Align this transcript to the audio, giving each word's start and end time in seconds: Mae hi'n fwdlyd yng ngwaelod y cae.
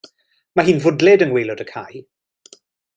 Mae 0.59 0.67
hi'n 0.69 0.81
fwdlyd 0.87 1.25
yng 1.27 1.31
ngwaelod 1.35 1.63
y 1.67 1.71
cae. 1.75 2.05